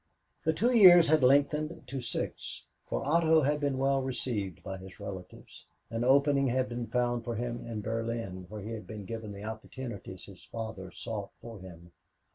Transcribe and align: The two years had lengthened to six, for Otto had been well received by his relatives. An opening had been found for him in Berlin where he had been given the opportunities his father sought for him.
The 0.45 0.51
two 0.51 0.75
years 0.75 1.09
had 1.09 1.21
lengthened 1.23 1.83
to 1.85 2.01
six, 2.01 2.63
for 2.87 3.05
Otto 3.05 3.41
had 3.41 3.59
been 3.59 3.77
well 3.77 4.01
received 4.01 4.63
by 4.63 4.79
his 4.79 4.99
relatives. 4.99 5.63
An 5.91 6.03
opening 6.03 6.47
had 6.47 6.67
been 6.67 6.87
found 6.87 7.23
for 7.23 7.35
him 7.35 7.63
in 7.67 7.81
Berlin 7.81 8.47
where 8.49 8.61
he 8.63 8.71
had 8.71 8.87
been 8.87 9.05
given 9.05 9.31
the 9.31 9.43
opportunities 9.43 10.25
his 10.25 10.43
father 10.43 10.89
sought 10.89 11.29
for 11.39 11.59
him. 11.59 11.91